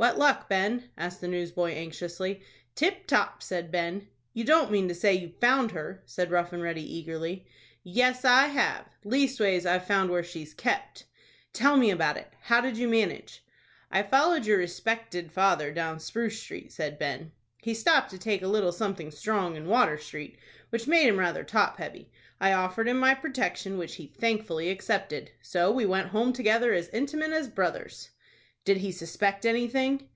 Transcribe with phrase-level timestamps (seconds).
[0.00, 2.40] "What luck, Ben?" asked the newsboy, anxiously.
[2.76, 4.06] "Tip top," said Ben.
[4.32, 7.48] "You don't mean to say you've found her?" said Rough and Ready, eagerly.
[7.82, 11.06] "Yes, I have,—leastways I've found where she's kept."
[11.52, 12.32] "Tell me about it.
[12.42, 13.44] How did you manage?"
[13.90, 17.32] "I followed your respected father down Spruce Street," said Ben.
[17.60, 20.38] "He stopped to take a little something strong in Water Street,
[20.70, 22.08] which made him rather top heavy.
[22.40, 26.88] I offered him my protection, which he thankfully accepted; so we went home together as
[26.90, 28.10] intimate as brothers."
[28.64, 30.08] "Did he suspect anything?"